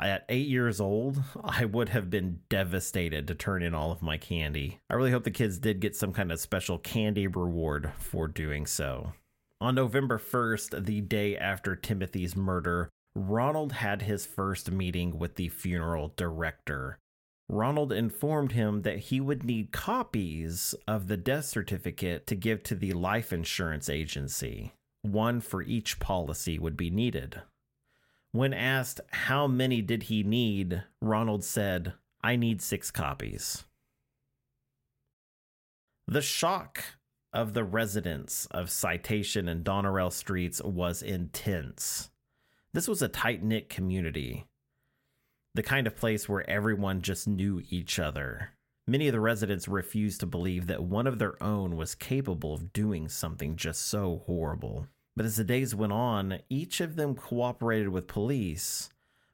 at 0.00 0.24
eight 0.28 0.48
years 0.48 0.80
old, 0.80 1.22
I 1.42 1.64
would 1.64 1.90
have 1.90 2.10
been 2.10 2.40
devastated 2.48 3.28
to 3.28 3.34
turn 3.34 3.62
in 3.62 3.74
all 3.74 3.92
of 3.92 4.02
my 4.02 4.18
candy. 4.18 4.80
I 4.90 4.94
really 4.94 5.12
hope 5.12 5.24
the 5.24 5.30
kids 5.30 5.58
did 5.58 5.80
get 5.80 5.96
some 5.96 6.12
kind 6.12 6.32
of 6.32 6.40
special 6.40 6.78
candy 6.78 7.26
reward 7.26 7.92
for 7.98 8.28
doing 8.28 8.66
so. 8.66 9.12
On 9.60 9.74
November 9.74 10.18
1st, 10.18 10.84
the 10.84 11.00
day 11.00 11.36
after 11.36 11.76
Timothy's 11.76 12.36
murder, 12.36 12.90
Ronald 13.14 13.72
had 13.72 14.02
his 14.02 14.26
first 14.26 14.70
meeting 14.70 15.18
with 15.18 15.36
the 15.36 15.48
funeral 15.48 16.12
director. 16.16 16.98
Ronald 17.48 17.92
informed 17.92 18.52
him 18.52 18.82
that 18.82 18.98
he 18.98 19.20
would 19.20 19.44
need 19.44 19.70
copies 19.70 20.74
of 20.88 21.06
the 21.06 21.16
death 21.16 21.44
certificate 21.44 22.26
to 22.26 22.34
give 22.34 22.62
to 22.64 22.74
the 22.74 22.92
life 22.92 23.32
insurance 23.32 23.88
agency. 23.88 24.72
One 25.02 25.40
for 25.40 25.62
each 25.62 26.00
policy 26.00 26.58
would 26.58 26.76
be 26.76 26.90
needed. 26.90 27.42
When 28.32 28.52
asked 28.52 29.00
how 29.10 29.46
many 29.46 29.80
did 29.80 30.04
he 30.04 30.22
need, 30.24 30.82
Ronald 31.00 31.44
said, 31.44 31.92
I 32.22 32.36
need 32.36 32.62
six 32.62 32.90
copies. 32.90 33.64
The 36.08 36.22
shock 36.22 36.82
of 37.32 37.52
the 37.52 37.64
residents 37.64 38.46
of 38.46 38.70
Citation 38.70 39.48
and 39.48 39.64
Donerail 39.64 40.12
streets 40.12 40.60
was 40.62 41.02
intense. 41.02 42.10
This 42.74 42.88
was 42.88 43.02
a 43.02 43.08
tight 43.08 43.40
knit 43.40 43.68
community, 43.68 44.46
the 45.54 45.62
kind 45.62 45.86
of 45.86 45.94
place 45.94 46.28
where 46.28 46.50
everyone 46.50 47.02
just 47.02 47.28
knew 47.28 47.62
each 47.70 48.00
other. 48.00 48.50
Many 48.88 49.06
of 49.06 49.12
the 49.12 49.20
residents 49.20 49.68
refused 49.68 50.18
to 50.20 50.26
believe 50.26 50.66
that 50.66 50.82
one 50.82 51.06
of 51.06 51.20
their 51.20 51.40
own 51.40 51.76
was 51.76 51.94
capable 51.94 52.52
of 52.52 52.72
doing 52.72 53.08
something 53.08 53.54
just 53.54 53.82
so 53.82 54.24
horrible. 54.26 54.88
But 55.14 55.24
as 55.24 55.36
the 55.36 55.44
days 55.44 55.72
went 55.72 55.92
on, 55.92 56.40
each 56.50 56.80
of 56.80 56.96
them 56.96 57.14
cooperated 57.14 57.90
with 57.90 58.08
police 58.08 58.90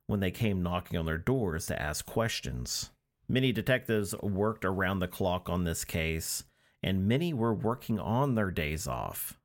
when 0.06 0.20
they 0.20 0.30
came 0.30 0.62
knocking 0.62 0.98
on 0.98 1.06
their 1.06 1.16
doors 1.16 1.64
to 1.68 1.80
ask 1.80 2.04
questions. 2.04 2.90
Many 3.26 3.52
detectives 3.52 4.14
worked 4.20 4.66
around 4.66 4.98
the 4.98 5.08
clock 5.08 5.48
on 5.48 5.64
this 5.64 5.86
case, 5.86 6.44
and 6.82 7.08
many 7.08 7.32
were 7.32 7.54
working 7.54 7.98
on 7.98 8.34
their 8.34 8.50
days 8.50 8.86
off. 8.86 9.39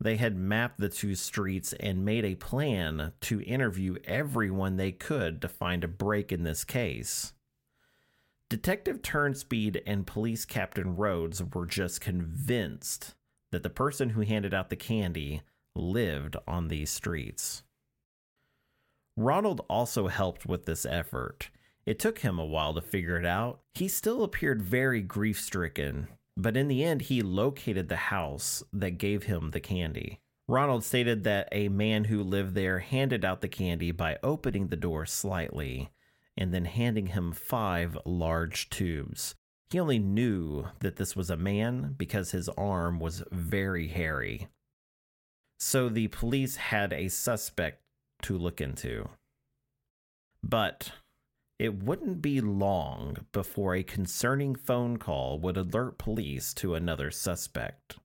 They 0.00 0.16
had 0.16 0.34
mapped 0.34 0.80
the 0.80 0.88
two 0.88 1.14
streets 1.14 1.74
and 1.74 2.04
made 2.04 2.24
a 2.24 2.34
plan 2.34 3.12
to 3.20 3.42
interview 3.42 3.96
everyone 4.04 4.76
they 4.76 4.92
could 4.92 5.42
to 5.42 5.48
find 5.48 5.84
a 5.84 5.88
break 5.88 6.32
in 6.32 6.42
this 6.42 6.64
case. 6.64 7.34
Detective 8.48 9.02
Turnspeed 9.02 9.82
and 9.86 10.06
Police 10.06 10.44
Captain 10.46 10.96
Rhodes 10.96 11.42
were 11.54 11.66
just 11.66 12.00
convinced 12.00 13.14
that 13.52 13.62
the 13.62 13.70
person 13.70 14.10
who 14.10 14.22
handed 14.22 14.54
out 14.54 14.70
the 14.70 14.76
candy 14.76 15.42
lived 15.76 16.36
on 16.48 16.68
these 16.68 16.90
streets. 16.90 17.62
Ronald 19.16 19.60
also 19.68 20.08
helped 20.08 20.46
with 20.46 20.64
this 20.64 20.86
effort. 20.86 21.50
It 21.84 21.98
took 21.98 22.20
him 22.20 22.38
a 22.38 22.44
while 22.44 22.74
to 22.74 22.80
figure 22.80 23.18
it 23.18 23.26
out. 23.26 23.60
He 23.74 23.86
still 23.86 24.22
appeared 24.24 24.62
very 24.62 25.02
grief 25.02 25.38
stricken, 25.38 26.08
but 26.42 26.56
in 26.56 26.68
the 26.68 26.82
end, 26.84 27.02
he 27.02 27.22
located 27.22 27.88
the 27.88 27.96
house 27.96 28.62
that 28.72 28.92
gave 28.92 29.24
him 29.24 29.50
the 29.50 29.60
candy. 29.60 30.20
Ronald 30.48 30.84
stated 30.84 31.24
that 31.24 31.48
a 31.52 31.68
man 31.68 32.04
who 32.04 32.22
lived 32.22 32.54
there 32.54 32.80
handed 32.80 33.24
out 33.24 33.40
the 33.40 33.48
candy 33.48 33.92
by 33.92 34.18
opening 34.22 34.68
the 34.68 34.76
door 34.76 35.06
slightly 35.06 35.90
and 36.36 36.52
then 36.52 36.64
handing 36.64 37.08
him 37.08 37.32
five 37.32 37.96
large 38.04 38.70
tubes. 38.70 39.34
He 39.70 39.78
only 39.78 39.98
knew 39.98 40.66
that 40.80 40.96
this 40.96 41.14
was 41.14 41.30
a 41.30 41.36
man 41.36 41.94
because 41.96 42.32
his 42.32 42.48
arm 42.50 42.98
was 42.98 43.22
very 43.30 43.88
hairy. 43.88 44.48
So 45.58 45.88
the 45.88 46.08
police 46.08 46.56
had 46.56 46.92
a 46.92 47.08
suspect 47.08 47.82
to 48.22 48.36
look 48.36 48.60
into. 48.60 49.08
But 50.42 50.92
it 51.60 51.82
wouldn't 51.84 52.22
be 52.22 52.40
long 52.40 53.18
before 53.32 53.74
a 53.74 53.82
concerning 53.82 54.54
phone 54.54 54.96
call 54.96 55.38
would 55.38 55.58
alert 55.58 55.98
police 55.98 56.54
to 56.54 56.74
another 56.74 57.10
suspect. 57.10 57.96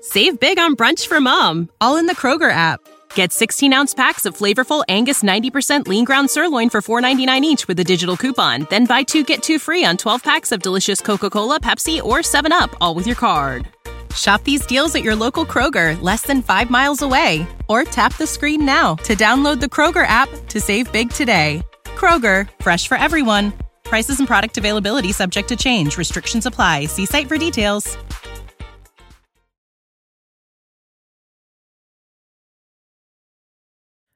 Save 0.00 0.40
big 0.40 0.58
on 0.58 0.74
brunch 0.74 1.06
for 1.06 1.20
mom, 1.20 1.68
all 1.82 1.98
in 1.98 2.06
the 2.06 2.14
Kroger 2.14 2.50
app. 2.50 2.80
Get 3.14 3.30
16 3.30 3.74
ounce 3.74 3.92
packs 3.92 4.24
of 4.24 4.34
flavorful 4.34 4.84
Angus 4.88 5.22
90% 5.22 5.86
lean 5.86 6.06
ground 6.06 6.30
sirloin 6.30 6.70
for 6.70 6.80
$4.99 6.80 7.42
each 7.42 7.68
with 7.68 7.78
a 7.78 7.84
digital 7.84 8.16
coupon. 8.16 8.66
Then 8.70 8.86
buy 8.86 9.02
two 9.02 9.22
get 9.22 9.42
two 9.42 9.58
free 9.58 9.84
on 9.84 9.98
12 9.98 10.22
packs 10.22 10.50
of 10.50 10.62
delicious 10.62 11.02
Coca 11.02 11.28
Cola, 11.28 11.60
Pepsi, 11.60 12.02
or 12.02 12.20
7UP, 12.20 12.74
all 12.80 12.94
with 12.94 13.06
your 13.06 13.16
card. 13.16 13.68
Shop 14.16 14.42
these 14.44 14.64
deals 14.64 14.94
at 14.94 15.04
your 15.04 15.16
local 15.16 15.44
Kroger, 15.44 16.00
less 16.00 16.22
than 16.22 16.40
five 16.40 16.70
miles 16.70 17.02
away. 17.02 17.46
Or 17.68 17.84
tap 17.84 18.16
the 18.18 18.26
screen 18.26 18.66
now 18.66 18.96
to 19.06 19.14
download 19.14 19.60
the 19.60 19.66
Kroger 19.66 20.06
app 20.06 20.28
to 20.48 20.60
save 20.60 20.92
big 20.92 21.08
today. 21.08 21.62
Kroger, 21.96 22.48
fresh 22.60 22.86
for 22.86 22.98
everyone. 22.98 23.54
Prices 23.84 24.18
and 24.18 24.28
product 24.28 24.58
availability 24.58 25.12
subject 25.12 25.48
to 25.48 25.56
change. 25.56 25.96
Restrictions 25.96 26.44
apply. 26.44 26.86
See 26.86 27.06
site 27.06 27.28
for 27.28 27.38
details. 27.38 27.96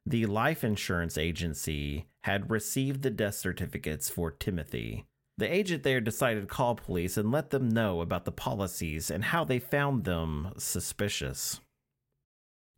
The 0.04 0.26
life 0.26 0.64
insurance 0.64 1.16
agency 1.16 2.06
had 2.22 2.50
received 2.50 3.02
the 3.02 3.10
death 3.10 3.34
certificates 3.34 4.10
for 4.10 4.30
Timothy 4.30 5.06
the 5.38 5.54
agent 5.54 5.84
there 5.84 6.00
decided 6.00 6.40
to 6.40 6.46
call 6.46 6.74
police 6.74 7.16
and 7.16 7.30
let 7.30 7.50
them 7.50 7.68
know 7.68 8.00
about 8.00 8.24
the 8.24 8.32
policies 8.32 9.08
and 9.08 9.24
how 9.24 9.44
they 9.44 9.60
found 9.60 10.04
them 10.04 10.52
suspicious. 10.58 11.60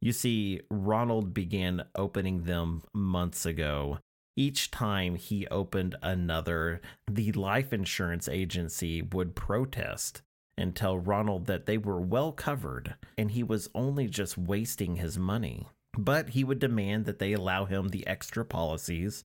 You 0.00 0.12
see, 0.12 0.60
Ronald 0.70 1.34
began 1.34 1.84
opening 1.94 2.44
them 2.44 2.82
months 2.94 3.44
ago. 3.44 3.98
Each 4.36 4.70
time 4.70 5.16
he 5.16 5.46
opened 5.48 5.96
another, 6.02 6.80
the 7.10 7.32
life 7.32 7.72
insurance 7.72 8.28
agency 8.28 9.02
would 9.02 9.34
protest 9.34 10.22
and 10.56 10.74
tell 10.74 10.98
Ronald 10.98 11.46
that 11.46 11.66
they 11.66 11.76
were 11.76 12.00
well 12.00 12.32
covered 12.32 12.94
and 13.18 13.30
he 13.30 13.42
was 13.42 13.68
only 13.74 14.06
just 14.06 14.38
wasting 14.38 14.96
his 14.96 15.18
money. 15.18 15.68
But 15.98 16.30
he 16.30 16.44
would 16.44 16.58
demand 16.58 17.04
that 17.04 17.18
they 17.18 17.32
allow 17.32 17.66
him 17.66 17.88
the 17.88 18.06
extra 18.06 18.44
policies 18.44 19.24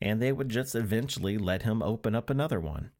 and 0.00 0.20
they 0.22 0.32
would 0.32 0.48
just 0.48 0.74
eventually 0.74 1.36
let 1.36 1.62
him 1.62 1.82
open 1.82 2.14
up 2.14 2.30
another 2.30 2.60
one. 2.60 2.90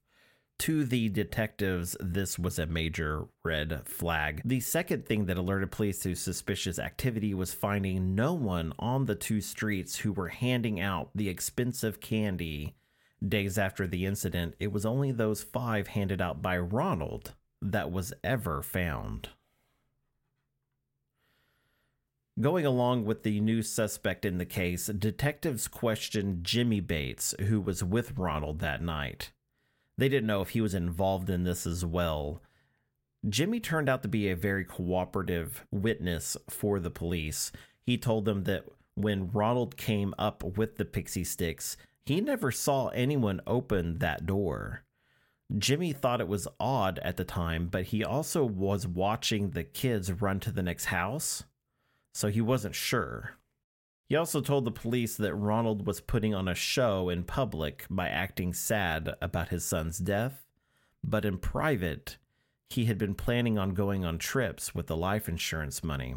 To 0.61 0.85
the 0.85 1.09
detectives, 1.09 1.97
this 2.01 2.39
was 2.39 2.59
a 2.59 2.67
major 2.67 3.27
red 3.45 3.83
flag. 3.87 4.41
The 4.45 4.61
second 4.61 5.05
thing 5.05 5.27
that 5.27 5.37
alerted 5.37 5.73
police 5.73 5.99
to 6.01 6.15
suspicious 6.15 6.79
activity 6.79 7.35
was 7.35 7.53
finding 7.53 8.15
no 8.15 8.33
one 8.35 8.73
on 8.79 9.05
the 9.05 9.17
two 9.17 9.41
streets 9.41 9.97
who 9.97 10.13
were 10.13 10.29
handing 10.29 10.81
out 10.81 11.11
the 11.15 11.29
expensive 11.29 12.01
candy 12.01 12.77
days 13.27 13.59
after 13.59 13.87
the 13.87 14.07
incident. 14.07 14.55
It 14.61 14.73
was 14.73 14.87
only 14.87 15.13
those 15.13 15.43
five 15.43 15.89
handed 15.89 16.23
out 16.23 16.41
by 16.41 16.57
Ronald 16.59 17.35
that 17.61 17.91
was 17.91 18.13
ever 18.23 18.63
found. 18.63 19.31
Going 22.41 22.67
along 22.67 23.05
with 23.05 23.23
the 23.23 23.41
new 23.41 23.63
suspect 23.63 24.25
in 24.25 24.39
the 24.39 24.45
case, 24.45 24.87
detectives 24.87 25.69
questioned 25.69 26.43
Jimmy 26.45 26.81
Bates, 26.81 27.35
who 27.41 27.61
was 27.61 27.85
with 27.85 28.19
Ronald 28.19 28.59
that 28.59 28.83
night. 28.83 29.31
They 29.97 30.09
didn't 30.09 30.27
know 30.27 30.43
if 30.43 30.51
he 30.51 30.61
was 30.61 30.75
involved 30.75 31.31
in 31.31 31.45
this 31.45 31.67
as 31.67 31.85
well. 31.85 32.43
Jimmy 33.29 33.61
turned 33.61 33.89
out 33.89 34.03
to 34.03 34.09
be 34.09 34.29
a 34.29 34.37
very 34.37 34.65
cooperative 34.65 35.65
witness 35.71 36.37
for 36.51 36.79
the 36.79 36.91
police. 36.91 37.53
He 37.87 37.97
told 37.97 38.25
them 38.25 38.45
that 38.45 38.65
when 38.95 39.31
Ronald 39.31 39.77
came 39.77 40.15
up 40.19 40.43
with 40.43 40.77
the 40.77 40.85
pixie 40.85 41.25
sticks, 41.25 41.77
he 42.05 42.21
never 42.21 42.51
saw 42.51 42.89
anyone 42.89 43.41
open 43.47 43.99
that 43.99 44.27
door. 44.27 44.83
Jimmy 45.57 45.93
thought 45.93 46.21
it 46.21 46.29
was 46.29 46.49
odd 46.59 46.99
at 47.01 47.17
the 47.17 47.25
time, 47.25 47.69
but 47.69 47.87
he 47.87 48.05
also 48.05 48.45
was 48.45 48.87
watching 48.87 49.51
the 49.51 49.65
kids 49.65 50.13
run 50.13 50.41
to 50.41 50.53
the 50.53 50.63
next 50.63 50.87
house, 50.87 51.45
so 52.13 52.29
he 52.29 52.41
wasn't 52.41 52.75
sure. 52.75 53.37
He 54.07 54.17
also 54.17 54.41
told 54.41 54.65
the 54.65 54.71
police 54.71 55.17
that 55.17 55.35
Ronald 55.35 55.87
was 55.87 56.01
putting 56.01 56.35
on 56.35 56.47
a 56.47 56.55
show 56.55 57.09
in 57.09 57.25
public 57.25 57.87
by 57.89 58.09
acting 58.09 58.53
sad 58.53 59.15
about 59.23 59.49
his 59.49 59.65
son's 59.65 59.99
death, 59.99 60.45
but 61.03 61.25
in 61.25 61.39
private, 61.39 62.19
he 62.69 62.85
had 62.85 62.99
been 62.99 63.15
planning 63.15 63.59
on 63.59 63.71
going 63.71 64.05
on 64.05 64.19
trips 64.19 64.75
with 64.75 64.89
the 64.89 64.97
life 64.97 65.29
insurance 65.29 65.83
money. 65.83 66.17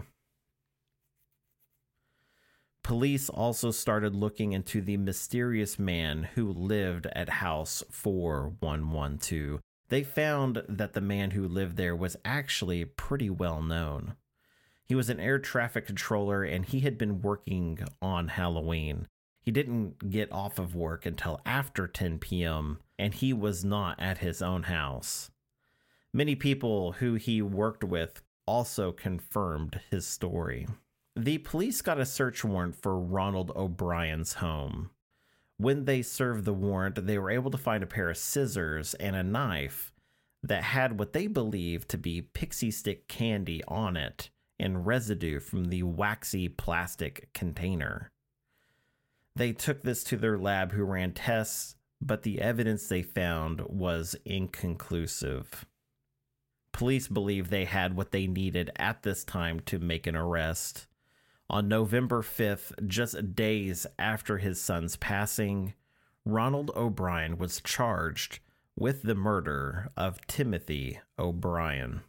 Police 2.83 3.29
also 3.29 3.71
started 3.71 4.15
looking 4.15 4.53
into 4.53 4.81
the 4.81 4.97
mysterious 4.97 5.77
man 5.77 6.23
who 6.35 6.51
lived 6.51 7.05
at 7.07 7.29
House 7.29 7.83
4112. 7.89 9.59
They 9.89 10.03
found 10.03 10.63
that 10.67 10.93
the 10.93 11.01
man 11.01 11.31
who 11.31 11.47
lived 11.47 11.77
there 11.77 11.95
was 11.95 12.17
actually 12.23 12.85
pretty 12.85 13.29
well 13.29 13.61
known. 13.61 14.15
He 14.87 14.95
was 14.95 15.09
an 15.09 15.19
air 15.19 15.37
traffic 15.37 15.85
controller 15.85 16.43
and 16.43 16.65
he 16.65 16.79
had 16.79 16.97
been 16.97 17.21
working 17.21 17.79
on 18.01 18.29
Halloween. 18.29 19.07
He 19.41 19.51
didn't 19.51 20.09
get 20.09 20.31
off 20.31 20.59
of 20.59 20.75
work 20.75 21.05
until 21.05 21.41
after 21.45 21.87
10 21.87 22.19
p.m., 22.19 22.79
and 22.97 23.13
he 23.13 23.33
was 23.33 23.63
not 23.63 23.99
at 23.99 24.17
his 24.19 24.41
own 24.41 24.63
house. 24.63 25.29
Many 26.13 26.35
people 26.35 26.93
who 26.93 27.15
he 27.15 27.41
worked 27.41 27.83
with 27.83 28.21
also 28.45 28.91
confirmed 28.91 29.81
his 29.89 30.07
story. 30.07 30.67
The 31.15 31.37
police 31.39 31.81
got 31.81 31.99
a 31.99 32.05
search 32.05 32.43
warrant 32.43 32.75
for 32.75 32.99
Ronald 32.99 33.51
O'Bryan's 33.55 34.33
home. 34.35 34.91
When 35.57 35.85
they 35.85 36.01
served 36.01 36.45
the 36.45 36.53
warrant, 36.53 37.07
they 37.07 37.17
were 37.17 37.31
able 37.31 37.51
to 37.51 37.57
find 37.57 37.83
a 37.83 37.87
pair 37.87 38.09
of 38.09 38.17
scissors 38.17 38.93
and 38.95 39.15
a 39.15 39.23
knife 39.23 39.91
that 40.43 40.63
had 40.63 40.99
what 40.99 41.13
they 41.13 41.27
believed 41.27 41.89
to 41.89 41.97
be 41.97 42.21
pixie 42.21 42.71
stick 42.71 43.07
candy 43.07 43.63
on 43.67 43.97
it 43.97 44.29
and 44.59 44.85
residue 44.85 45.39
from 45.39 45.65
the 45.65 45.83
waxy 45.83 46.49
plastic 46.49 47.29
container. 47.33 48.11
They 49.35 49.53
took 49.53 49.83
this 49.83 50.03
to 50.05 50.17
their 50.17 50.37
lab, 50.37 50.71
who 50.71 50.83
ran 50.83 51.13
tests, 51.13 51.75
but 52.01 52.23
the 52.23 52.41
evidence 52.41 52.87
they 52.87 53.03
found 53.03 53.61
was 53.61 54.15
inconclusive. 54.25 55.65
Police 56.71 57.07
believe 57.07 57.49
they 57.49 57.65
had 57.65 57.95
what 57.95 58.11
they 58.11 58.27
needed 58.27 58.71
at 58.75 59.03
this 59.03 59.23
time 59.23 59.59
to 59.61 59.79
make 59.79 60.05
an 60.05 60.15
arrest. 60.15 60.87
On 61.49 61.67
November 61.67 62.21
5th, 62.21 62.87
just 62.87 63.35
days 63.35 63.87
after 63.97 64.37
his 64.37 64.59
son's 64.61 64.95
passing, 64.95 65.73
Ronald 66.25 66.71
O'Bryan 66.75 67.37
was 67.37 67.61
charged 67.61 68.39
with 68.75 69.03
the 69.03 69.15
murder 69.15 69.89
of 69.95 70.25
Timothy 70.27 70.99
O'Bryan. 71.17 72.01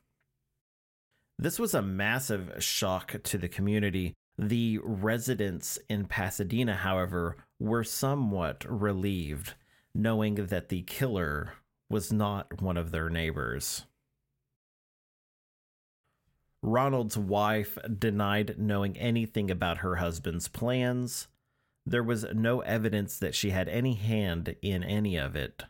This 1.38 1.59
was 1.59 1.72
a 1.72 1.83
massive 1.83 2.62
shock 2.62 3.22
to 3.22 3.38
the 3.38 3.48
community. 3.48 4.14
The 4.37 4.79
residents 4.83 5.79
in 5.88 6.07
Pasadena, 6.07 6.74
however, 6.74 7.37
were 7.61 7.85
somewhat 7.85 8.64
relieved 8.68 9.55
knowing 9.94 10.35
that 10.35 10.68
the 10.68 10.83
killer 10.83 11.55
was 11.88 12.12
not 12.12 12.61
one 12.61 12.77
of 12.77 12.90
their 12.90 13.09
neighbors. 13.09 13.85
Ronald's 16.62 17.16
wife 17.16 17.79
denied 17.98 18.57
knowing 18.59 18.96
anything 18.98 19.51
about 19.51 19.79
her 19.79 19.96
husband's 19.96 20.48
plans. 20.48 21.29
There 21.87 22.03
was 22.03 22.27
no 22.35 22.61
evidence 22.61 23.18
that 23.18 23.35
she 23.35 23.51
had 23.51 23.68
any 23.68 23.94
hand 23.94 24.57
in 24.61 24.83
any 24.83 25.16
of 25.16 25.37
it. 25.37 25.62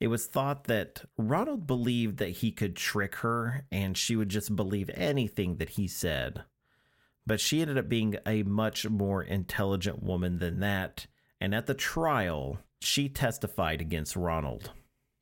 It 0.00 0.08
was 0.08 0.26
thought 0.26 0.64
that 0.64 1.04
Ronald 1.16 1.66
believed 1.66 2.18
that 2.18 2.30
he 2.30 2.50
could 2.50 2.76
trick 2.76 3.16
her 3.16 3.64
and 3.70 3.96
she 3.96 4.16
would 4.16 4.28
just 4.28 4.54
believe 4.54 4.90
anything 4.94 5.56
that 5.56 5.70
he 5.70 5.86
said. 5.88 6.44
But 7.26 7.40
she 7.40 7.60
ended 7.62 7.78
up 7.78 7.88
being 7.88 8.16
a 8.26 8.42
much 8.42 8.88
more 8.88 9.22
intelligent 9.22 10.02
woman 10.02 10.38
than 10.38 10.60
that, 10.60 11.06
and 11.40 11.54
at 11.54 11.66
the 11.66 11.74
trial, 11.74 12.58
she 12.80 13.08
testified 13.08 13.80
against 13.80 14.16
Ronald. 14.16 14.72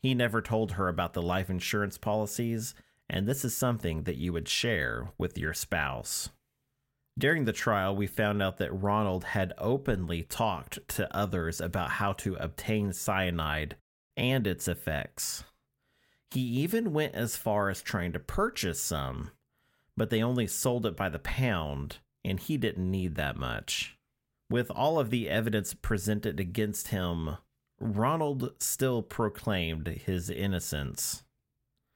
He 0.01 0.15
never 0.15 0.43
told 0.43 0.73
her 0.73 0.89
about 0.89 1.13
the 1.13 1.23
life 1.23 1.49
insurance 1.49 1.97
policies, 1.97 2.75
and 3.09 3.29
this 3.29 3.45
is 3.45 3.57
something 3.57 4.03
that 4.03 4.17
you 4.17 4.33
would 4.33 4.49
share 4.49 5.13
with 5.17 5.39
your 5.39 5.55
spouse. 5.55 6.31
During 7.17 7.45
the 7.45 7.53
trial, 7.53 7.95
we 7.95 8.07
found 8.07 8.43
out 8.43 8.57
that 8.57 8.73
Ronald 8.73 9.25
had 9.25 9.53
openly 9.59 10.23
talked 10.23 10.81
to 10.89 11.15
others 11.15 11.61
about 11.61 11.91
how 11.91 12.15
to 12.15 12.35
obtain 12.37 12.93
cyanide 12.93 13.77
and 14.17 14.47
its 14.47 14.69
effects. 14.69 15.45
He 16.31 16.41
even 16.41 16.93
went 16.93 17.15
as 17.15 17.37
far 17.37 17.69
as 17.69 17.83
trying 17.83 18.13
to 18.13 18.19
purchase 18.19 18.81
some, 18.81 19.31
but 19.97 20.11
they 20.11 20.23
only 20.23 20.47
sold 20.47 20.87
it 20.87 20.97
by 20.97 21.09
the 21.09 21.19
pound, 21.19 21.99
and 22.25 22.41
he 22.41 22.57
didn't 22.57 22.91
need 22.91 23.17
that 23.17 23.37
much. 23.37 23.99
With 24.49 24.71
all 24.71 24.99
of 24.99 25.11
the 25.11 25.29
evidence 25.29 25.75
presented 25.75 26.41
against 26.41 26.89
him, 26.89 27.37
Ronald 27.81 28.53
still 28.61 29.03
proclaimed 29.03 29.89
his 29.89 30.31
innocence. 30.31 31.25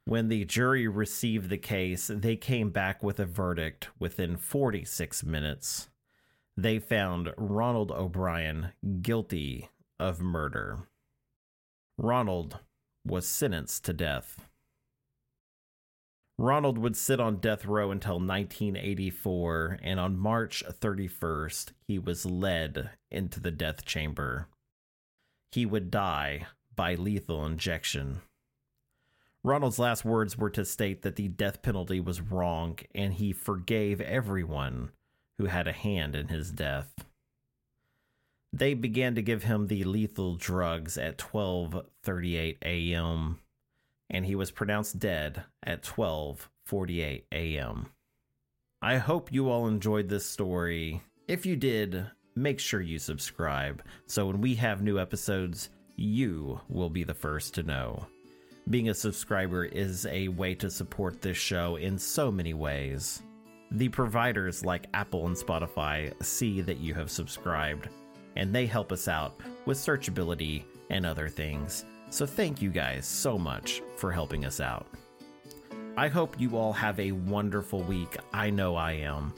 When 0.04 0.28
the 0.28 0.44
jury 0.44 0.86
received 0.86 1.48
the 1.48 1.58
case, 1.58 2.10
they 2.12 2.36
came 2.36 2.70
back 2.70 3.02
with 3.02 3.18
a 3.18 3.26
verdict 3.26 3.88
within 3.98 4.36
46 4.36 5.24
minutes. 5.24 5.88
They 6.56 6.78
found 6.78 7.32
Ronald 7.36 7.90
O'Bryan 7.90 8.72
guilty 9.02 9.68
of 9.98 10.20
murder. 10.20 10.86
Ronald 11.98 12.60
was 13.04 13.26
sentenced 13.26 13.84
to 13.84 13.92
death. 13.92 14.48
Ronald 16.38 16.76
would 16.76 16.96
sit 16.96 17.18
on 17.18 17.38
death 17.38 17.64
row 17.64 17.90
until 17.90 18.16
1984, 18.16 19.78
and 19.82 19.98
on 19.98 20.18
March 20.18 20.62
31st, 20.68 21.72
he 21.88 21.98
was 21.98 22.26
led 22.26 22.90
into 23.10 23.40
the 23.40 23.50
death 23.50 23.86
chamber. 23.86 24.48
He 25.52 25.64
would 25.64 25.90
die 25.90 26.46
by 26.74 26.94
lethal 26.94 27.46
injection. 27.46 28.20
Ronald's 29.42 29.78
last 29.78 30.04
words 30.04 30.36
were 30.36 30.50
to 30.50 30.64
state 30.64 31.00
that 31.02 31.16
the 31.16 31.28
death 31.28 31.62
penalty 31.62 32.00
was 32.00 32.20
wrong 32.20 32.78
and 32.94 33.14
he 33.14 33.32
forgave 33.32 34.00
everyone 34.02 34.90
who 35.38 35.46
had 35.46 35.66
a 35.66 35.72
hand 35.72 36.14
in 36.14 36.28
his 36.28 36.50
death. 36.50 37.05
They 38.52 38.74
began 38.74 39.14
to 39.16 39.22
give 39.22 39.42
him 39.42 39.66
the 39.66 39.84
lethal 39.84 40.36
drugs 40.36 40.96
at 40.96 41.18
12:38 41.18 42.58
a.m. 42.62 43.40
and 44.08 44.24
he 44.24 44.34
was 44.34 44.50
pronounced 44.50 44.98
dead 44.98 45.44
at 45.62 45.82
12:48 45.82 47.24
a.m. 47.32 47.88
I 48.80 48.98
hope 48.98 49.32
you 49.32 49.50
all 49.50 49.66
enjoyed 49.66 50.08
this 50.08 50.24
story. 50.24 51.02
If 51.28 51.44
you 51.44 51.56
did, 51.56 52.06
make 52.34 52.60
sure 52.60 52.80
you 52.80 52.98
subscribe 52.98 53.82
so 54.06 54.26
when 54.26 54.40
we 54.40 54.54
have 54.54 54.82
new 54.82 54.98
episodes, 54.98 55.70
you 55.96 56.60
will 56.68 56.90
be 56.90 57.04
the 57.04 57.14
first 57.14 57.54
to 57.54 57.62
know. 57.62 58.06
Being 58.68 58.88
a 58.88 58.94
subscriber 58.94 59.64
is 59.64 60.06
a 60.06 60.28
way 60.28 60.54
to 60.56 60.70
support 60.70 61.20
this 61.20 61.36
show 61.36 61.76
in 61.76 61.98
so 61.98 62.32
many 62.32 62.54
ways. 62.54 63.22
The 63.70 63.88
providers 63.88 64.64
like 64.64 64.88
Apple 64.94 65.26
and 65.26 65.36
Spotify 65.36 66.12
see 66.22 66.60
that 66.62 66.78
you 66.78 66.94
have 66.94 67.10
subscribed 67.10 67.88
and 68.36 68.54
they 68.54 68.66
help 68.66 68.92
us 68.92 69.08
out 69.08 69.40
with 69.64 69.78
searchability 69.78 70.64
and 70.90 71.04
other 71.04 71.28
things. 71.28 71.84
So 72.10 72.26
thank 72.26 72.62
you 72.62 72.70
guys 72.70 73.06
so 73.06 73.38
much 73.38 73.82
for 73.96 74.12
helping 74.12 74.44
us 74.44 74.60
out. 74.60 74.86
I 75.96 76.08
hope 76.08 76.38
you 76.38 76.56
all 76.56 76.72
have 76.72 77.00
a 77.00 77.12
wonderful 77.12 77.82
week. 77.82 78.16
I 78.32 78.50
know 78.50 78.76
I 78.76 78.92
am. 78.92 79.32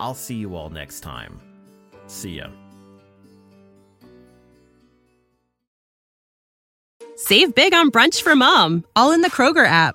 I'll 0.00 0.14
see 0.14 0.34
you 0.34 0.56
all 0.56 0.70
next 0.70 1.00
time. 1.00 1.40
See 2.06 2.38
ya. 2.38 2.48
Save 7.16 7.54
big 7.54 7.72
on 7.72 7.90
brunch 7.90 8.22
for 8.22 8.34
mom, 8.34 8.84
all 8.96 9.12
in 9.12 9.20
the 9.20 9.30
Kroger 9.30 9.66
app. 9.66 9.94